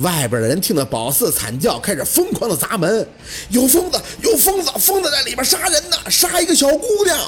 [0.00, 3.06] 外边的人听到宝四惨叫，开始疯狂的砸门。
[3.50, 7.18] 有疯子，有疯子，疯子在里边杀人呢，杀一个小姑娘。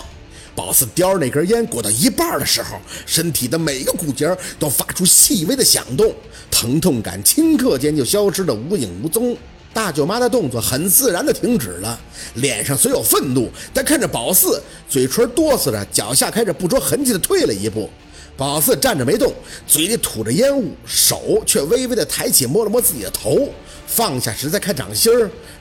[0.55, 6.15] 宝四叼着那根烟，裹到一半的时候，身体的每个骨节都发出细微的响动，
[6.51, 9.37] 疼痛感顷刻间就消失得无影无踪。
[9.75, 11.99] 大舅妈的动作很自然地停止了，
[12.35, 17.91] 脸上虽有愤怒，但看着宝四，嘴唇哆嗦着，脚下开始不着痕迹地退了一步。
[18.37, 19.33] 宝四站着没动，
[19.67, 23.49] 嘴里吐着烟雾，手却微微的抬起，摸了摸自己的头，
[23.87, 25.13] 放下时再看掌心，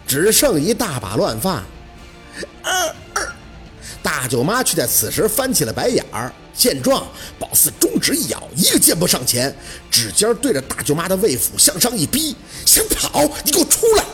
[0.08, 1.64] 只剩一大把乱发。
[4.02, 6.32] 大舅妈却在此时翻起了白眼儿。
[6.54, 7.08] 见状，
[7.40, 9.56] 宝四中指一咬，一个箭步上前，
[9.90, 14.06] 指尖对着大舅妈的胃腹向上一逼，想跑，你给我出来！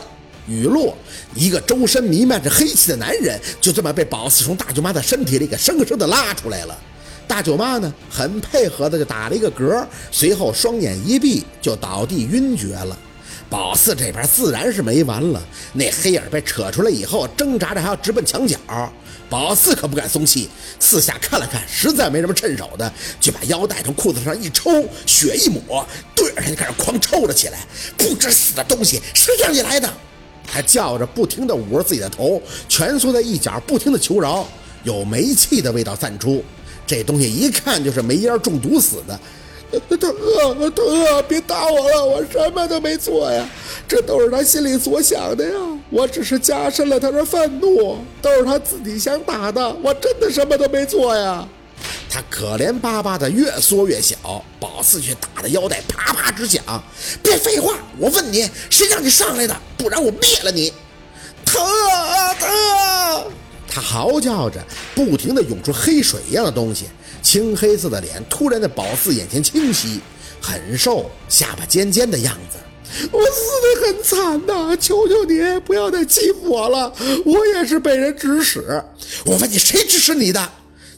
[0.46, 0.96] 雨落，
[1.34, 6.78] 一个周身弥漫着黑气的男人就这么被宝四从大舅妈的身体里给生生的拉出来了。
[7.28, 12.98] 大舅妈呢，很配合的就打了一个嗝，随后双眼一闭就倒地晕厥了。
[13.50, 15.40] 宝四这边自然是没完了，
[15.74, 18.58] 那黑影被扯出来以后，挣扎着还要直奔墙角。
[19.30, 20.48] 宝四可不敢松气，
[20.80, 27.58] 四下看了看，实在没什么趁手的，就把腰带从裤子上一抽，血一抹，对着他就开始狂抽了起来。
[27.96, 29.88] 不知死的东西，谁让你来的？
[30.50, 34.48] 他叫着，不停地捂着自己的头，蜷缩在一角，不停地求饶。
[34.84, 36.42] 有煤气的味道散出，
[36.88, 39.20] 这东西一看就是煤烟中毒死的。
[39.70, 41.22] 疼啊疼啊！
[41.28, 43.46] 别打我了，我什么都没做呀，
[43.86, 45.54] 这都是他心里所想的呀。
[45.90, 51.46] 我只是加深了他的愤怒，都是他自己想打的，我真的什么都没做呀。
[52.08, 56.64] 他可怜巴巴的越缩越小，宝四却打的腰带啪啪直响。
[57.22, 59.54] 别废话，我问你，谁让你上来的？
[59.76, 60.72] 不然我灭了你！
[61.44, 63.24] 疼啊疼啊！
[63.70, 66.86] 他嚎叫着，不停地涌出黑水一样的东西。
[67.20, 70.00] 青黑色的脸突然在宝四眼前清晰，
[70.40, 72.58] 很瘦，下巴尖尖的样子。
[73.12, 74.74] 我死得很惨呐！
[74.80, 76.92] 求求你不要再欺负我了，
[77.26, 78.82] 我也是被人指使。
[79.26, 80.48] 我问你，谁指使你的？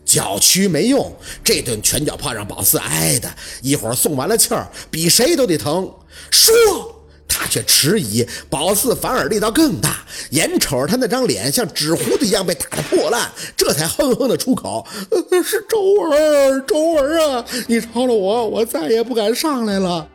[0.05, 3.29] 脚屈没用，这顿拳脚炮让宝四挨的，
[3.63, 5.93] 一会儿送完了气儿，比谁都得疼。
[6.31, 7.00] 说。
[7.41, 14.87] 他却迟疑，宝四反而力道更大，眼瞅着他那张脸像纸糊的一样被打得破烂，这才哼哼的出口
[15.43, 20.07] ：“是周文，周文啊，你饶了我，我再也不敢上来了。”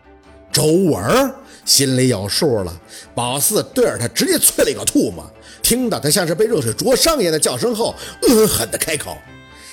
[0.54, 1.34] 周文
[1.66, 2.72] 心里有数了，
[3.16, 5.28] 宝四对着他直接啐了一口唾沫，
[5.64, 9.18] 听到他像是被热水灼伤一样的叫声后，恶狠的开口：“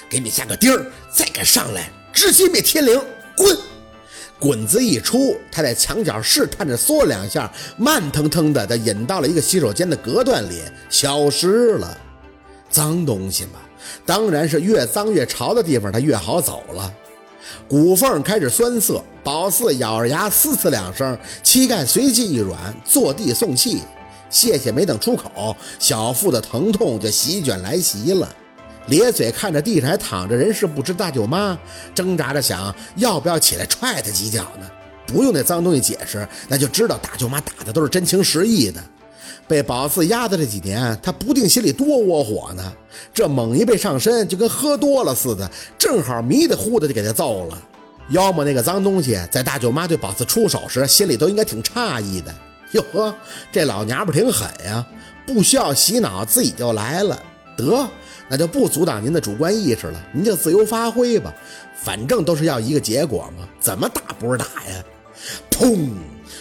[0.09, 2.99] 给你下个钉儿，再敢上来，直接灭天灵，
[3.37, 3.55] 滚！”
[4.43, 10.61] 滚子一出，他在墙角试探着缩两下，慢腾腾的，他引到了一个洗手间的隔断里，
[10.91, 11.97] 消失了。
[12.69, 13.61] 脏东西嘛，
[14.05, 16.93] 当然是越脏越潮的地方，它越好走了。
[17.69, 23.83] 骨缝开始酸涩，宝四咬着牙嘶嘶两声，膝盖随即一软，坐地送气。
[24.29, 28.29] 谢谢没等出口，小腹的疼痛就席卷来袭了。
[28.87, 31.59] 咧嘴看着地上还躺着人事不知大舅妈，
[31.95, 34.69] 挣扎着想要不要起来踹他几脚呢？
[35.07, 38.83] 不用那脏东西解释，那就知道大舅妈打的都是真情实意的。
[39.47, 42.73] 被宝四压的这几年，他不定心里多窝火呢。
[43.13, 47.63] 这猛一被上身，就跟喝多了似的，正好迷的糊的就给他揍了。
[48.09, 52.35] 要么那个脏东西在大舅妈对宝四出手时，心里都应该挺诧异的。
[52.73, 53.15] 哟呵，
[53.51, 54.85] 这老娘们挺狠呀，
[55.27, 57.21] 不需要洗脑，自己就来了。
[57.57, 57.89] 得。
[58.29, 61.35] 那就不阻挡您的主观意识了，您就自由发挥吧，
[61.75, 64.83] 反正都是要一个结果嘛，怎么打不是打呀？
[65.51, 65.91] 砰！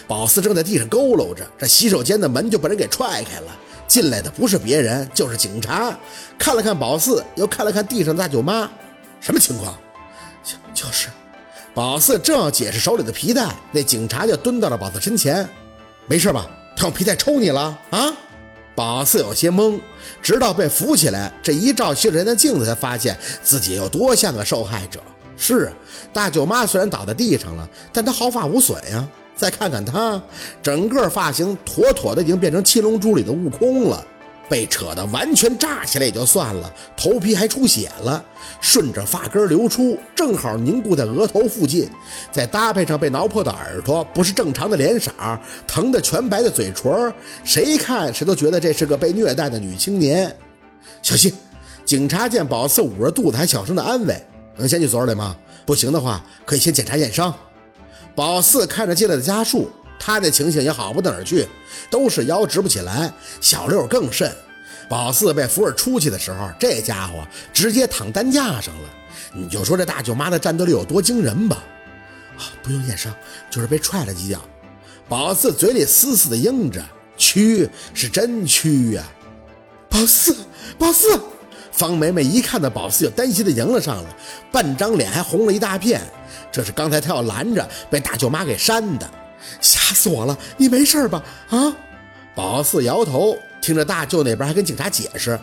[0.08, 3.52] 宝四正在地上佝偻着，这洗手间的门就被人给踹开了，
[3.86, 5.94] 进来的不是别人，就是警察。
[6.38, 8.70] 看了看宝四，又看了看地上的大舅妈，
[9.20, 9.78] 什么情况？
[10.42, 11.08] 就就是，
[11.74, 15.46] 宝四正要解释手里的皮带，那警察就蹲到了宝四身前，
[16.06, 16.48] 没事吧？
[16.74, 18.12] 他用皮带抽你了啊？
[18.74, 19.78] 宝四有些懵，
[20.22, 25.00] 直到被扶起来，这一照杏仁的镜子，才发现自己有多像个受害者。
[25.36, 25.72] 是啊，
[26.12, 29.06] 大舅妈虽然倒在地上了，但她毫发无损呀。
[29.34, 30.22] 再看看她，
[30.62, 34.06] 整个发型妥妥的已经变成《七龙珠》里的悟空了。
[34.48, 38.22] 被扯得完全炸起来也就算了，头皮还出血了，
[38.60, 41.88] 顺着发根流出，正好凝固在额头附近，
[42.30, 45.10] 再搭配上被挠破的耳朵，不是正常的脸色，
[45.66, 47.12] 疼得全白的嘴唇，
[47.44, 50.34] 谁看谁都觉得这是个被虐待的女青年。
[51.00, 51.32] 小心！
[51.84, 54.14] 警察见宝四捂着肚子，还小声的安慰
[54.56, 55.36] ：“能先去所里吗？
[55.66, 57.34] 不行的话，可以先检查验伤。”
[58.14, 59.70] 宝四看着进来的家属。
[59.98, 61.46] 他那情形也好不到哪儿去，
[61.90, 63.12] 都是腰直不起来。
[63.40, 64.30] 小六更甚，
[64.88, 68.88] 宝四被扶着出去的时候，这家伙直接躺担架上了。
[69.32, 71.62] 你就说这大舅妈的战斗力有多惊人吧？
[72.36, 73.14] 啊，不用验伤，
[73.50, 74.40] 就是被踹了几脚。
[75.08, 76.82] 宝四嘴里死死的应着，
[77.16, 79.04] 屈是真屈呀！
[79.88, 80.34] 宝四，
[80.78, 81.20] 宝四！
[81.70, 84.10] 方梅梅一看到宝四，就担心的迎了上来，
[84.50, 86.00] 半张脸还红了一大片。
[86.50, 89.10] 这是刚才她要拦着，被大舅妈给扇的，
[89.60, 90.38] 吓死我了！
[90.56, 91.22] 你没事吧？
[91.50, 91.74] 啊！
[92.34, 95.38] 宝四摇头，听着大舅那边还跟警察解释：“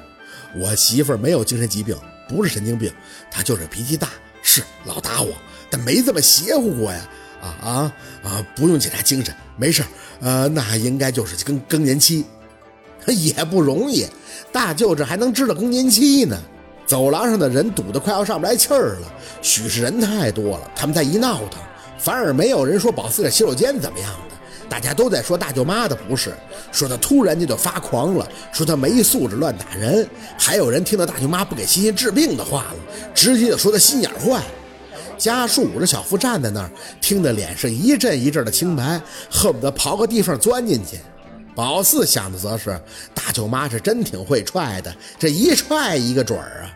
[0.56, 1.96] 我媳妇没有精神疾病，
[2.28, 2.92] 不是神经病，
[3.30, 4.10] 她就是脾气大，
[4.42, 5.34] 是老打我，
[5.69, 7.10] 但没这么邪乎过呀！
[7.42, 7.94] 啊啊
[8.24, 8.46] 啊！
[8.56, 9.84] 不用检查精神，没事
[10.19, 12.25] 呃，那应该就是更更年期，
[13.07, 14.06] 也不容易。
[14.52, 16.38] 大舅这还能知道更年期呢？
[16.86, 19.13] 走廊上的人堵得快要上不来气儿了，
[19.44, 21.62] 许是人太多了，他们在一闹腾，
[22.00, 24.36] 反而没有人说宝四这洗手间怎么样的。”
[24.69, 26.31] 大家都在说大舅妈的不是，
[26.72, 30.07] 说她突然间就发狂了，说她没素质乱打人。
[30.38, 32.75] 还有人听到大舅妈不给欣欣治病的话了，
[33.16, 34.44] 直接就说她心眼坏。
[35.18, 36.69] 家树捂着小腹站在那儿，
[37.01, 41.00] 听得脸上一阵一阵的青白，恨不得刨个地缝钻进去。
[41.56, 42.80] 宝四想的则是
[43.13, 46.72] 大舅妈是真挺会踹的，这一踹一个准儿啊。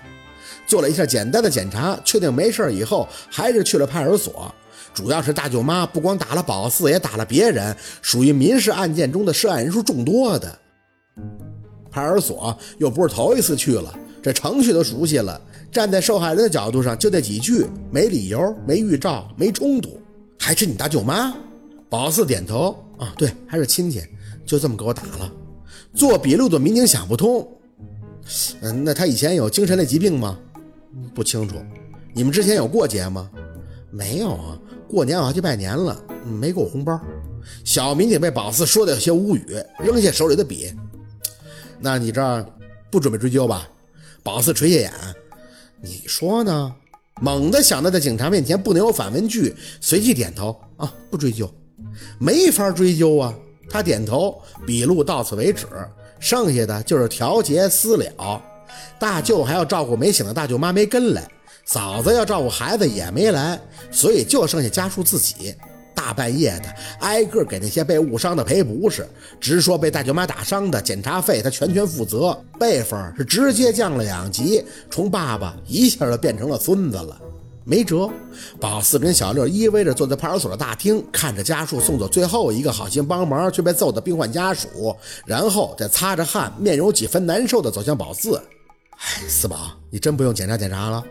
[0.66, 4.54] 做了一下简单的检查，确定没事以后，还是去了派出所。
[4.94, 10.60] 主要是大舅妈不光打了宝四，也打了别人，属于民事案件中的涉案人数众多的。
[11.90, 15.40] 派出所又不是头一次去了，这程序都熟悉了。
[15.72, 20.00] 站在受害人的角度上，就这几句：没理由，没预兆，没冲突，
[20.40, 21.34] 还是你大舅妈？
[21.90, 24.02] 宝四点头，啊，对，还是亲戚，
[24.46, 25.32] 就这么给我打了。
[25.94, 27.48] 做笔录的民警想不通，
[28.62, 30.38] 嗯，那他以前有精神类疾病吗？
[31.14, 31.56] 不清楚。
[32.14, 33.30] 你们之前有过节吗？
[33.92, 34.60] 没有啊。
[34.94, 37.00] 过年我要去拜年了，没给我红包。
[37.66, 39.44] 小民警被宝四说的有些无语，
[39.80, 40.72] 扔下手里的笔。
[41.80, 42.46] 那你这
[42.92, 43.68] 不准备追究吧？
[44.22, 44.94] 宝四垂下眼，
[45.82, 46.76] 你说呢？
[47.22, 51.52] 猛地想到在警察面前不能有反问句，随即点头啊，不追究，
[52.20, 53.34] 没法追究啊。
[53.70, 55.66] 他点头，笔录到此为止，
[56.20, 58.42] 剩下的就是调节私了。
[59.00, 61.28] 大舅还要照顾没醒的大舅妈，没跟来。
[61.66, 63.60] 嫂子要照顾孩子也没来，
[63.92, 65.56] 所以就剩下家属自己。
[65.96, 66.66] 大半夜的，
[67.00, 69.08] 挨个给那些被误伤的赔不是，
[69.40, 72.38] 直说被大舅妈打伤的，检查费他全权负责。
[72.60, 77.18] 辈分是直接降了两级，从爸爸一下就变成了孙子了。
[77.64, 78.10] 没辙，
[78.60, 84.94] 宝四跟小六依偎着坐在派出所的大厅，看着家属送走最后一个好心帮忙却被揍的病患家属，
[85.26, 88.36] 然后再擦着汗，面容几分难受的走向宝四。
[88.98, 91.02] 哎，四宝，你真不用检查检查了。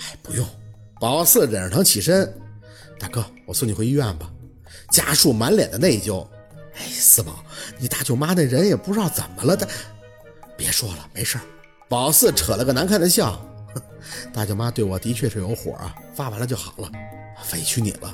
[0.00, 0.46] 哎，不用。
[1.00, 2.32] 宝四忍着疼起身，
[2.98, 4.30] 大哥，我送你回医院吧。
[4.90, 6.26] 家树满脸的内疚。
[6.74, 7.44] 哎，四宝，
[7.78, 9.68] 你大舅妈那人也不知道怎么了，的。
[10.56, 11.38] 别说了，没事
[11.88, 13.40] 宝四扯了个难看的笑，
[14.34, 16.90] 大舅妈对我的确是有火啊，发完了就好了，
[17.52, 18.12] 委屈你了。